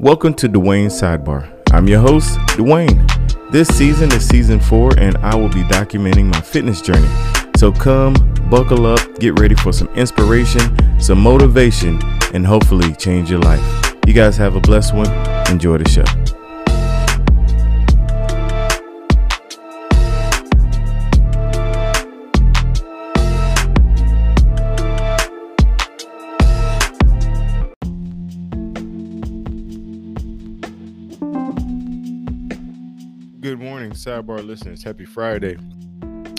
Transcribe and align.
Welcome 0.00 0.34
to 0.34 0.48
Dwayne 0.48 0.90
Sidebar. 0.90 1.50
I'm 1.72 1.88
your 1.88 2.00
host, 2.00 2.38
Dwayne. 2.58 3.06
This 3.50 3.68
season 3.68 4.12
is 4.12 4.28
season 4.28 4.60
four, 4.60 4.90
and 4.98 5.16
I 5.18 5.34
will 5.34 5.48
be 5.48 5.62
documenting 5.62 6.26
my 6.26 6.42
fitness 6.42 6.82
journey. 6.82 7.08
So 7.56 7.72
come, 7.72 8.14
buckle 8.50 8.84
up, 8.84 9.00
get 9.18 9.40
ready 9.40 9.54
for 9.54 9.72
some 9.72 9.88
inspiration, 9.94 11.00
some 11.00 11.20
motivation, 11.20 11.98
and 12.34 12.46
hopefully 12.46 12.94
change 12.96 13.30
your 13.30 13.40
life. 13.40 13.94
You 14.06 14.12
guys 14.12 14.36
have 14.36 14.56
a 14.56 14.60
blessed 14.60 14.94
one. 14.94 15.10
Enjoy 15.50 15.78
the 15.78 15.88
show. 15.88 16.37
Sidebar 33.98 34.46
listeners. 34.46 34.84
Happy 34.84 35.04
Friday. 35.04 35.56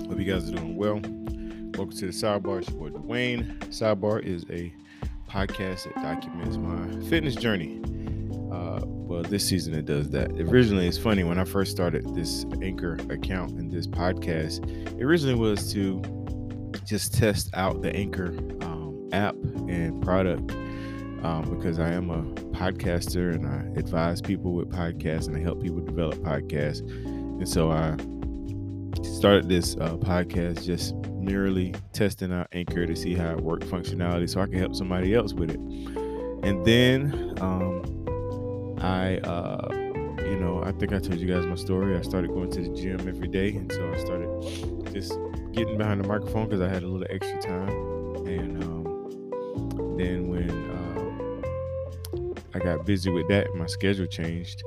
Hope 0.08 0.18
you 0.18 0.24
guys 0.24 0.50
are 0.50 0.56
doing 0.56 0.78
well. 0.78 0.94
Welcome 0.94 1.92
to 1.92 2.06
the 2.06 2.14
Sidebar. 2.14 2.60
It's 2.60 2.70
your 2.70 2.80
boy 2.80 2.98
Dwayne. 2.98 3.60
Sidebar 3.66 4.24
is 4.24 4.46
a 4.50 4.74
podcast 5.30 5.84
that 5.84 5.96
documents 5.96 6.56
my 6.56 7.10
fitness 7.10 7.36
journey. 7.36 7.82
Uh, 8.50 8.80
well, 8.86 9.24
this 9.24 9.46
season 9.46 9.74
it 9.74 9.86
does 9.86 10.10
that. 10.12 10.32
Originally, 10.40 10.88
it's 10.88 10.98
funny 10.98 11.26
when 11.26 11.38
I 11.38 11.44
first 11.44 11.72
started 11.72 12.16
this 12.16 12.46
Anchor 12.62 12.94
account 13.10 13.52
and 13.60 13.70
this 13.70 13.88
podcast. 13.88 14.66
It 14.98 15.04
originally 15.04 15.36
was 15.36 15.74
to 15.74 16.02
just 16.86 17.14
test 17.14 17.50
out 17.56 17.82
the 17.82 17.94
Anchor 17.94 18.30
um, 18.62 19.10
app 19.12 19.36
and 19.68 20.02
product 20.02 20.50
um, 21.24 21.54
because 21.58 21.78
I 21.78 21.92
am 21.92 22.10
a 22.10 22.24
podcaster 22.56 23.36
and 23.36 23.46
I 23.46 23.78
advise 23.78 24.22
people 24.22 24.54
with 24.54 24.70
podcasts 24.70 25.28
and 25.28 25.36
I 25.36 25.42
help 25.42 25.62
people 25.62 25.82
develop 25.82 26.20
podcasts. 26.20 27.18
And 27.40 27.48
so 27.48 27.72
I 27.72 27.96
started 29.02 29.48
this 29.48 29.76
uh, 29.78 29.96
podcast 29.96 30.66
just 30.66 30.94
merely 31.16 31.74
testing 31.94 32.34
out 32.34 32.48
Anchor 32.52 32.86
to 32.86 32.96
see 32.96 33.14
how 33.14 33.32
it 33.32 33.42
worked 33.42 33.66
functionality 33.66 34.30
so 34.30 34.42
I 34.42 34.46
could 34.46 34.58
help 34.58 34.76
somebody 34.76 35.16
else 35.16 35.34
with 35.34 35.52
it. 35.52 35.60
And 36.44 36.66
then 36.66 37.34
um, 37.40 38.78
I, 38.82 39.20
uh, 39.20 39.68
you 40.20 40.38
know, 40.38 40.62
I 40.66 40.74
think 40.74 40.92
I 40.94 41.00
told 41.00 41.18
you 41.18 41.28
guys 41.28 41.46
my 41.46 41.56
story. 41.56 41.98
I 41.98 42.02
started 42.02 42.30
going 42.30 42.52
to 42.52 42.62
the 42.62 42.70
gym 42.70 43.08
every 43.08 43.28
day. 43.30 43.50
And 43.52 43.72
so 43.72 43.90
I 43.90 43.98
started 43.98 44.94
just 44.94 45.18
getting 45.54 45.78
behind 45.78 46.04
the 46.04 46.08
microphone 46.08 46.46
because 46.46 46.62
I 46.62 46.68
had 46.68 46.84
a 46.84 46.88
little 46.88 47.08
extra 47.10 47.42
time. 47.42 47.70
And 48.28 48.64
um, 48.64 49.98
then 49.98 50.28
when 50.28 50.50
um, 50.50 52.36
I 52.54 52.60
got 52.60 52.86
busy 52.86 53.10
with 53.12 53.30
that, 53.30 53.54
my 53.56 53.68
schedule 53.68 54.08
changed. 54.08 54.62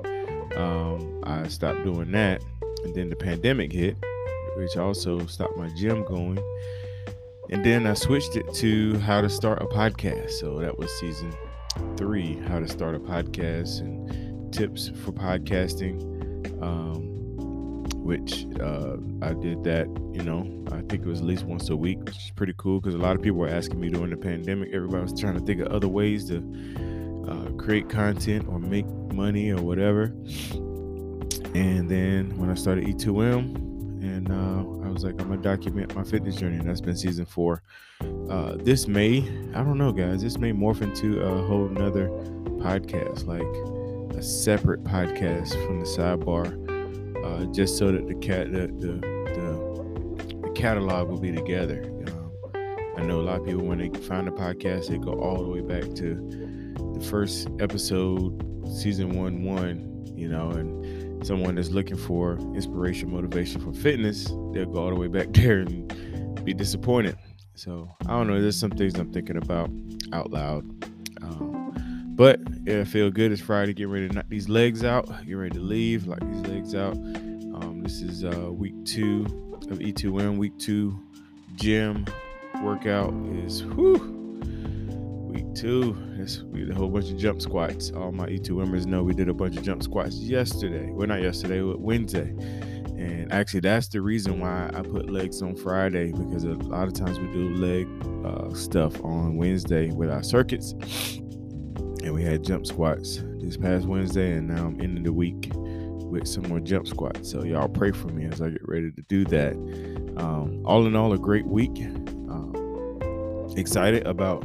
Um, 0.57 1.23
I 1.25 1.49
stopped 1.49 1.85
doing 1.85 2.13
that. 2.13 2.43
And 2.85 2.95
then 2.95 3.11
the 3.11 3.17
pandemic 3.17 3.73
hit 3.73 3.97
which 4.57 4.77
also 4.77 5.25
stopped 5.27 5.57
my 5.57 5.69
gym 5.77 6.05
going. 6.05 6.39
And 7.51 7.65
then 7.65 7.87
I 7.87 7.95
switched 7.95 8.37
it 8.37 8.53
to 8.55 8.99
how 9.01 9.21
to 9.21 9.29
start 9.29 9.61
a 9.63 9.67
podcast. 9.67 10.31
So 10.33 10.59
that 10.61 10.79
was 10.79 10.91
season 10.99 11.33
three, 11.97 12.39
how 12.49 12.61
to 12.61 12.69
start 12.69 12.95
a 12.95 12.99
podcast 12.99 13.81
and 13.81 14.53
tips 14.53 14.91
for 15.05 15.13
podcasting. 15.13 16.01
Um, 16.63 17.09
which 18.03 18.47
uh, 18.61 18.97
I 19.23 19.33
did 19.33 19.63
that, 19.63 19.87
you 20.13 20.25
know, 20.25 20.65
I 20.73 20.81
think 20.89 21.05
it 21.05 21.07
was 21.07 21.21
at 21.21 21.27
least 21.27 21.45
once 21.45 21.71
a 21.71 21.77
week, 21.77 22.01
which 22.01 22.17
is 22.17 22.33
pretty 22.35 22.55
cool 22.57 22.81
because 22.81 22.97
a 22.97 22.99
lot 22.99 23.15
of 23.15 23.23
people 23.23 23.39
were 23.39 23.49
asking 23.49 23.79
me 23.79 23.91
during 23.91 24.11
the 24.11 24.17
pandemic. 24.17 24.71
Everybody 24.73 25.05
was 25.05 25.19
trying 25.21 25.39
to 25.39 25.45
think 25.45 25.61
of 25.61 25.69
other 25.69 25.87
ways 25.87 26.25
to 26.29 26.39
uh, 27.29 27.53
create 27.63 27.89
content 27.89 28.49
or 28.49 28.59
make 28.59 28.87
money 29.13 29.53
or 29.53 29.63
whatever. 29.63 30.13
And 31.55 31.89
then 31.89 32.37
when 32.37 32.51
I 32.51 32.55
started 32.55 32.85
E2M, 32.85 33.73
and 34.03 34.33
uh, 34.33 34.87
I 34.87 34.91
was 34.91 35.05
like, 35.05 35.21
I'm 35.21 35.29
gonna 35.29 35.41
document 35.41 35.95
my 35.95 36.03
fitness 36.03 36.37
journey, 36.37 36.57
and 36.57 36.69
that's 36.69 36.81
been 36.81 36.97
season 36.97 37.25
four. 37.25 37.63
Uh, 38.29 38.57
this 38.57 38.89
may, 38.89 39.19
I 39.55 39.63
don't 39.63 39.79
know, 39.79 39.93
guys, 39.93 40.23
this 40.23 40.39
may 40.39 40.53
morph 40.53 40.83
into 40.83 41.21
a 41.21 41.47
whole 41.47 41.69
nother 41.69 42.09
podcast, 42.59 43.27
like 43.27 43.43
a 44.17 44.23
separate 44.23 44.83
podcast 44.83 45.51
from 45.67 45.81
the 45.81 45.87
sidebar, 45.87 46.47
uh, 47.25 47.53
just 47.53 47.79
so 47.79 47.93
that 47.93 48.07
the 48.09 48.15
cat 48.17 48.53
the 48.53 48.67
the, 48.67 48.93
the, 49.35 50.39
the 50.43 50.51
catalog 50.55 51.09
will 51.09 51.21
be 51.21 51.33
together. 51.33 51.85
Um, 52.09 52.33
I 52.97 53.03
know 53.03 53.21
a 53.21 53.23
lot 53.23 53.41
of 53.41 53.47
people 53.47 53.63
when 53.63 53.79
they 53.79 53.89
find 54.01 54.27
a 54.29 54.33
podcast, 54.33 54.89
they 54.89 54.99
go 54.99 55.13
all 55.13 55.43
the 55.43 55.51
way 55.51 55.61
back 55.61 55.95
to 55.97 56.15
the 56.95 57.07
first 57.09 57.49
episode, 57.61 58.43
season 58.69 59.17
one, 59.17 59.45
one, 59.45 60.05
you 60.17 60.29
know, 60.29 60.51
and 60.51 61.12
someone 61.25 61.55
that's 61.55 61.71
looking 61.71 61.97
for 61.97 62.35
inspiration, 62.55 63.13
motivation 63.13 63.61
for 63.61 63.73
fitness, 63.73 64.27
they'll 64.53 64.67
go 64.67 64.79
all 64.79 64.91
the 64.91 64.97
way 64.97 65.09
back 65.09 65.29
there 65.33 65.61
and 65.61 66.45
be 66.45 66.55
disappointed. 66.55 67.17
So 67.55 67.89
I 68.07 68.09
don't 68.09 68.27
know. 68.27 68.41
There's 68.41 68.59
some 68.59 68.71
things 68.71 68.99
I'm 68.99 69.13
thinking 69.13 69.37
about 69.37 69.71
out 70.13 70.31
loud. 70.31 70.65
Um, 71.23 71.73
but 72.17 72.41
yeah, 72.65 72.81
I 72.81 72.85
feel 72.85 73.11
good. 73.11 73.33
It's 73.33 73.43
Friday. 73.43 73.75
Get 73.75 73.89
ready 73.89 74.09
to 74.09 74.15
knock 74.15 74.27
these 74.29 74.49
legs 74.49 74.85
out. 74.85 75.07
Get 75.27 75.35
ready 75.35 75.55
to 75.55 75.61
leave. 75.61 76.07
Lock 76.07 76.21
these 76.21 76.43
legs 76.43 76.75
out. 76.75 76.95
Um, 76.95 77.83
this 77.83 78.01
is 78.01 78.25
uh, 78.25 78.51
week 78.51 78.75
two 78.85 79.25
of 79.71 79.79
E2M. 79.79 80.39
Week 80.39 80.57
two 80.59 80.99
gym 81.57 82.07
workout 82.63 83.13
is 83.45 83.63
whew, 83.65 84.22
two. 85.55 85.97
This, 86.17 86.43
we 86.43 86.61
did 86.61 86.71
a 86.71 86.75
whole 86.75 86.89
bunch 86.89 87.11
of 87.11 87.17
jump 87.17 87.41
squats. 87.43 87.91
All 87.91 88.13
my 88.13 88.27
E2 88.27 88.51
members 88.57 88.87
know 88.87 89.03
we 89.03 89.15
did 89.15 89.29
a 89.29 89.35
bunch 89.35 89.57
of 89.57 89.63
jump 89.63 89.83
squats 89.83 90.17
yesterday. 90.17 90.91
Well, 90.91 91.07
not 91.07 91.23
yesterday, 91.23 91.63
Wednesday. 91.63 92.35
And 92.97 93.33
actually, 93.33 93.61
that's 93.61 93.89
the 93.89 94.01
reason 94.01 94.41
why 94.41 94.71
I 94.75 94.83
put 94.83 95.11
legs 95.11 95.43
on 95.43 95.57
Friday 95.57 96.13
because 96.13 96.45
a 96.45 96.55
lot 96.55 96.87
of 96.87 96.95
times 96.95 97.19
we 97.19 97.27
do 97.33 97.51
leg 97.55 97.89
uh, 98.25 98.55
stuff 98.55 99.03
on 99.05 99.37
Wednesday 99.37 99.91
with 99.91 100.11
our 100.11 100.23
circuits. 100.23 100.73
And 102.03 102.13
we 102.13 102.23
had 102.23 102.45
jump 102.45 102.67
squats 102.67 103.23
this 103.41 103.57
past 103.57 103.87
Wednesday, 103.87 104.33
and 104.33 104.49
now 104.49 104.67
I'm 104.67 104.81
ending 104.81 105.05
the 105.05 105.13
week 105.13 105.51
with 105.55 106.29
some 106.29 106.45
more 106.45 106.61
jump 106.61 106.87
squats. 106.87 107.31
So 107.31 107.43
y'all 107.45 107.69
pray 107.69 107.91
for 107.91 108.09
me 108.09 108.27
as 108.27 108.41
I 108.43 108.51
get 108.51 108.69
ready 108.69 108.91
to 108.93 109.03
do 109.03 109.25
that. 109.27 109.53
Um, 110.17 110.63
all 110.65 110.87
in 110.87 110.95
all, 110.95 111.13
a 111.13 111.19
great 111.19 111.47
week. 111.47 111.71
Um, 112.29 113.53
excited 113.57 114.07
about 114.07 114.45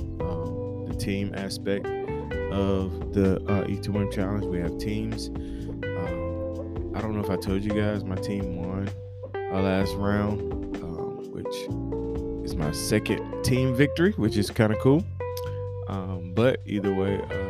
team 0.98 1.34
aspect 1.36 1.86
of 2.52 3.14
the 3.14 3.38
uh, 3.48 3.66
E2M 3.66 4.12
challenge. 4.12 4.46
We 4.46 4.60
have 4.60 4.78
teams. 4.78 5.30
Um, 5.30 6.94
I 6.96 7.02
don't 7.02 7.14
know 7.14 7.22
if 7.22 7.30
I 7.30 7.36
told 7.38 7.64
you 7.64 7.72
guys, 7.72 8.04
my 8.04 8.16
team 8.16 8.58
won 8.58 8.90
our 9.52 9.62
last 9.62 9.94
round, 9.96 10.42
um, 10.78 11.32
which 11.32 12.46
is 12.46 12.56
my 12.56 12.72
second 12.72 13.44
team 13.44 13.76
victory, 13.76 14.12
which 14.14 14.38
is 14.38 14.50
kind 14.50 14.74
of 14.74 14.80
cool. 14.80 15.04
Um, 15.88 16.34
but 16.34 16.62
either 16.66 16.94
way, 16.94 17.22
uh, 17.22 17.48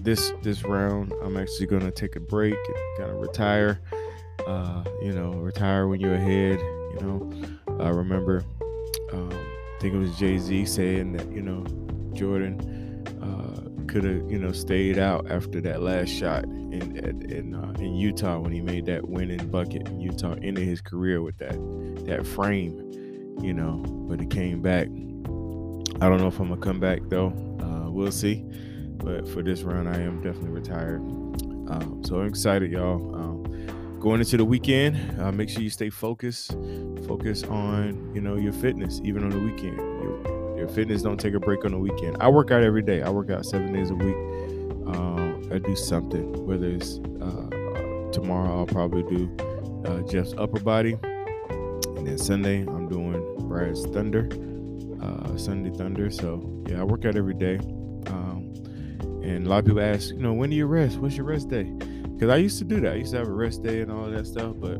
this 0.00 0.32
this 0.42 0.64
round, 0.64 1.12
I'm 1.22 1.36
actually 1.36 1.66
gonna 1.66 1.90
take 1.90 2.16
a 2.16 2.20
break 2.20 2.54
and 2.54 2.98
kind 2.98 3.10
of 3.10 3.16
retire. 3.18 3.80
Uh, 4.46 4.84
you 5.02 5.12
know, 5.12 5.32
retire 5.32 5.88
when 5.88 6.00
you're 6.00 6.14
ahead. 6.14 6.58
You 6.60 6.98
know, 7.00 7.80
I 7.80 7.88
remember. 7.88 8.44
Um, 9.12 9.30
I 9.32 9.78
think 9.78 9.94
it 9.94 9.98
was 9.98 10.16
Jay 10.16 10.38
Z 10.38 10.64
saying 10.66 11.12
that 11.12 11.30
you 11.30 11.42
know 11.42 11.64
Jordan 12.16 13.04
uh, 13.22 13.86
could 13.86 14.04
have, 14.04 14.30
you 14.30 14.38
know, 14.38 14.52
stayed 14.52 14.98
out 14.98 15.30
after 15.30 15.60
that 15.60 15.82
last 15.82 16.08
shot 16.08 16.44
in 16.44 16.96
in 17.30 17.54
uh, 17.54 17.72
in 17.78 17.94
Utah 17.94 18.38
when 18.38 18.52
he 18.52 18.60
made 18.60 18.86
that 18.86 19.08
winning 19.08 19.46
bucket 19.48 19.88
in 19.88 20.00
Utah, 20.00 20.34
ended 20.42 20.66
his 20.66 20.80
career 20.80 21.22
with 21.22 21.38
that 21.38 21.56
that 22.06 22.26
frame, 22.26 22.76
you 23.42 23.52
know. 23.52 23.82
But 24.08 24.20
he 24.20 24.26
came 24.26 24.62
back. 24.62 24.88
I 26.00 26.08
don't 26.08 26.18
know 26.18 26.28
if 26.28 26.38
I'm 26.38 26.48
gonna 26.48 26.60
come 26.60 26.80
back 26.80 27.00
though. 27.08 27.28
Uh, 27.60 27.90
we'll 27.90 28.12
see. 28.12 28.44
But 28.98 29.28
for 29.28 29.42
this 29.42 29.62
round, 29.62 29.88
I 29.88 30.00
am 30.00 30.22
definitely 30.22 30.50
retired. 30.50 31.00
Um, 31.00 32.02
so 32.04 32.20
I'm 32.20 32.26
excited, 32.26 32.70
y'all. 32.70 33.14
Um, 33.14 33.98
going 34.00 34.20
into 34.20 34.36
the 34.36 34.44
weekend, 34.44 35.20
uh, 35.20 35.32
make 35.32 35.48
sure 35.48 35.62
you 35.62 35.70
stay 35.70 35.90
focused. 35.90 36.52
Focus 37.06 37.44
on 37.44 38.12
you 38.14 38.20
know 38.20 38.36
your 38.36 38.52
fitness, 38.52 39.00
even 39.04 39.24
on 39.24 39.30
the 39.30 39.40
weekend. 39.40 40.35
Your 40.66 40.74
fitness 40.74 41.02
don't 41.02 41.18
take 41.18 41.34
a 41.34 41.40
break 41.40 41.64
on 41.64 41.72
the 41.72 41.78
weekend. 41.78 42.16
I 42.20 42.28
work 42.28 42.50
out 42.50 42.62
every 42.62 42.82
day. 42.82 43.02
I 43.02 43.10
work 43.10 43.30
out 43.30 43.44
seven 43.44 43.72
days 43.72 43.90
a 43.90 43.94
week. 43.94 44.16
Um, 44.86 45.48
I 45.52 45.58
do 45.58 45.76
something, 45.76 46.46
whether 46.46 46.66
it's 46.66 46.98
uh, 47.20 48.10
tomorrow, 48.12 48.58
I'll 48.58 48.66
probably 48.66 49.02
do 49.02 49.36
uh, 49.84 50.00
Jeff's 50.02 50.34
upper 50.38 50.60
body, 50.60 50.96
and 51.02 52.06
then 52.06 52.18
Sunday 52.18 52.60
I'm 52.60 52.88
doing 52.88 53.48
Brad's 53.48 53.84
Thunder, 53.86 54.28
uh, 55.02 55.36
Sunday 55.36 55.76
Thunder. 55.76 56.10
So 56.10 56.64
yeah, 56.68 56.80
I 56.80 56.84
work 56.84 57.04
out 57.04 57.16
every 57.16 57.34
day. 57.34 57.56
Um, 58.08 58.52
and 59.22 59.46
a 59.46 59.48
lot 59.48 59.58
of 59.58 59.64
people 59.66 59.80
ask, 59.80 60.10
you 60.10 60.20
know, 60.20 60.32
when 60.32 60.50
do 60.50 60.56
you 60.56 60.66
rest? 60.66 60.98
What's 60.98 61.16
your 61.16 61.26
rest 61.26 61.48
day? 61.48 61.64
Because 61.64 62.30
I 62.30 62.36
used 62.36 62.58
to 62.58 62.64
do 62.64 62.80
that. 62.80 62.92
I 62.92 62.96
used 62.96 63.12
to 63.12 63.18
have 63.18 63.28
a 63.28 63.32
rest 63.32 63.62
day 63.62 63.80
and 63.80 63.90
all 63.90 64.06
that 64.08 64.26
stuff, 64.26 64.54
but 64.56 64.78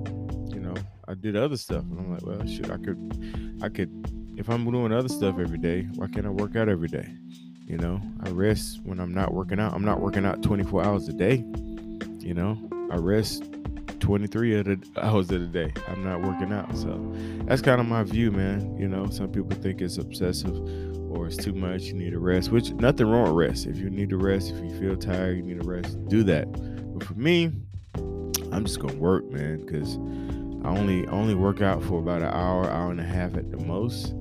you 0.52 0.60
know, 0.60 0.74
I 1.08 1.14
did 1.14 1.36
other 1.36 1.56
stuff, 1.56 1.82
and 1.82 1.98
I'm 1.98 2.12
like, 2.12 2.24
well, 2.24 2.46
shit, 2.46 2.70
I 2.70 2.76
could, 2.76 3.58
I 3.62 3.68
could, 3.68 4.15
if 4.36 4.48
I'm 4.48 4.70
doing 4.70 4.92
other 4.92 5.08
stuff 5.08 5.38
every 5.38 5.58
day, 5.58 5.82
why 5.94 6.06
can't 6.08 6.26
I 6.26 6.30
work 6.30 6.56
out 6.56 6.68
every 6.68 6.88
day? 6.88 7.08
You 7.66 7.78
know, 7.78 8.00
I 8.24 8.30
rest 8.30 8.80
when 8.84 9.00
I'm 9.00 9.12
not 9.12 9.32
working 9.32 9.58
out. 9.58 9.74
I'm 9.74 9.84
not 9.84 10.00
working 10.00 10.24
out 10.24 10.42
24 10.42 10.84
hours 10.84 11.08
a 11.08 11.12
day. 11.12 11.44
You 12.20 12.34
know, 12.34 12.58
I 12.90 12.96
rest 12.96 13.44
23 14.00 14.58
of 14.58 14.64
the 14.66 14.78
hours 15.02 15.30
of 15.30 15.40
the 15.40 15.46
day. 15.46 15.72
I'm 15.88 16.04
not 16.04 16.22
working 16.22 16.52
out. 16.52 16.76
So 16.76 17.12
that's 17.44 17.62
kind 17.62 17.80
of 17.80 17.86
my 17.86 18.02
view, 18.04 18.30
man. 18.30 18.76
You 18.78 18.88
know, 18.88 19.08
some 19.10 19.28
people 19.28 19.56
think 19.56 19.80
it's 19.80 19.98
obsessive 19.98 20.54
or 21.10 21.26
it's 21.26 21.36
too 21.36 21.54
much. 21.54 21.84
You 21.84 21.94
need 21.94 22.10
to 22.10 22.18
rest, 22.18 22.52
which 22.52 22.70
nothing 22.72 23.06
wrong 23.06 23.34
with 23.34 23.48
rest. 23.48 23.66
If 23.66 23.78
you 23.78 23.90
need 23.90 24.10
to 24.10 24.16
rest, 24.18 24.52
if 24.52 24.62
you 24.62 24.78
feel 24.78 24.96
tired, 24.96 25.36
you 25.36 25.42
need 25.42 25.62
to 25.62 25.68
rest, 25.68 26.06
do 26.08 26.22
that. 26.24 26.46
But 26.94 27.04
for 27.04 27.14
me, 27.14 27.52
I'm 28.52 28.64
just 28.64 28.80
gonna 28.80 28.94
work, 28.94 29.28
man, 29.30 29.64
because 29.64 29.96
I 30.64 30.68
only 30.68 31.06
only 31.08 31.34
work 31.34 31.62
out 31.62 31.82
for 31.82 31.98
about 31.98 32.22
an 32.22 32.28
hour, 32.28 32.70
hour 32.70 32.90
and 32.90 33.00
a 33.00 33.04
half 33.04 33.36
at 33.36 33.50
the 33.50 33.58
most, 33.58 34.14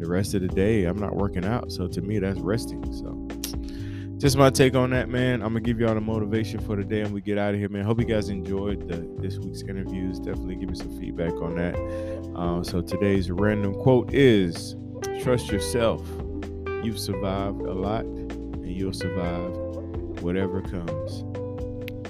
the 0.00 0.08
rest 0.08 0.34
of 0.34 0.42
the 0.42 0.48
day 0.48 0.84
I'm 0.84 0.98
not 0.98 1.14
working 1.14 1.44
out. 1.44 1.70
So 1.70 1.86
to 1.88 2.00
me, 2.00 2.18
that's 2.18 2.40
resting. 2.40 2.92
So 2.92 3.28
just 4.18 4.36
my 4.36 4.50
take 4.50 4.74
on 4.74 4.90
that, 4.90 5.08
man. 5.08 5.42
I'm 5.42 5.48
gonna 5.48 5.60
give 5.60 5.80
y'all 5.80 5.94
the 5.94 6.00
motivation 6.00 6.60
for 6.60 6.76
the 6.76 6.84
day, 6.84 7.00
and 7.00 7.12
we 7.12 7.20
get 7.20 7.38
out 7.38 7.54
of 7.54 7.60
here, 7.60 7.68
man. 7.68 7.84
Hope 7.84 7.98
you 8.00 8.04
guys 8.04 8.28
enjoyed 8.28 8.86
the, 8.86 8.96
this 9.20 9.38
week's 9.38 9.62
interviews. 9.62 10.18
Definitely 10.18 10.56
give 10.56 10.68
me 10.68 10.74
some 10.74 10.98
feedback 10.98 11.32
on 11.34 11.54
that. 11.56 11.74
Uh, 12.36 12.62
so 12.62 12.82
today's 12.82 13.30
random 13.30 13.74
quote 13.74 14.12
is: 14.12 14.76
"Trust 15.22 15.50
yourself. 15.50 16.06
You've 16.82 16.98
survived 16.98 17.60
a 17.62 17.72
lot, 17.72 18.04
and 18.04 18.70
you'll 18.70 18.92
survive 18.92 19.52
whatever 20.22 20.60
comes." 20.62 21.24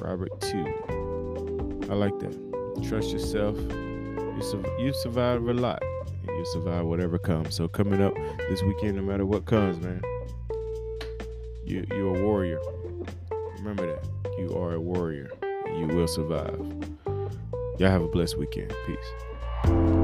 Robert 0.00 0.40
Tew. 0.40 0.64
I 1.90 1.94
like 1.94 2.18
that. 2.20 2.84
Trust 2.88 3.10
yourself. 3.10 3.56
You 3.56 4.42
su- 4.42 4.64
you 4.78 4.92
survive 4.92 5.46
a 5.46 5.52
lot, 5.54 5.82
you 6.40 6.46
survive 6.46 6.86
whatever 6.86 7.18
comes. 7.18 7.54
So 7.54 7.68
coming 7.68 8.02
up 8.02 8.14
this 8.48 8.62
weekend, 8.62 8.96
no 8.96 9.02
matter 9.02 9.26
what 9.26 9.44
comes, 9.44 9.78
man. 9.78 10.00
You 11.64 11.86
you're 11.90 12.16
a 12.16 12.22
warrior. 12.22 12.58
Remember 13.58 13.86
that. 13.86 14.04
You 14.38 14.56
are 14.56 14.72
a 14.72 14.80
warrior. 14.80 15.30
You 15.76 15.86
will 15.86 16.08
survive. 16.08 16.58
Y'all 17.78 17.90
have 17.90 18.02
a 18.02 18.08
blessed 18.08 18.38
weekend. 18.38 18.72
Peace. 18.86 19.99